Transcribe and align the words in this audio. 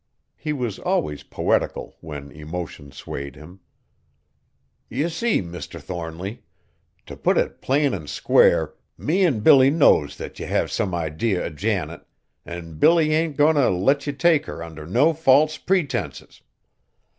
He 0.35 0.51
was 0.51 0.79
always 0.79 1.21
poetical 1.21 1.95
when 2.01 2.31
emotion 2.31 2.91
swayed 2.91 3.35
him. 3.35 3.59
"Ye 4.89 5.07
see, 5.09 5.43
Mr. 5.43 5.79
Thornly, 5.79 6.41
t' 7.05 7.15
put 7.15 7.37
it 7.37 7.61
plain 7.61 7.93
an' 7.93 8.07
square, 8.07 8.73
me 8.97 9.23
an' 9.23 9.41
Billy 9.41 9.69
knows 9.69 10.17
that 10.17 10.39
ye 10.39 10.47
have 10.47 10.71
some 10.71 10.95
idee 10.95 11.37
o' 11.37 11.49
Janet, 11.51 12.01
an' 12.47 12.79
Billy 12.79 13.13
ain't 13.13 13.37
goin' 13.37 13.53
t' 13.53 13.61
let 13.61 14.07
ye 14.07 14.13
take 14.13 14.47
her 14.47 14.63
under 14.63 14.87
no 14.87 15.13
false 15.13 15.57
pretences. 15.59 16.41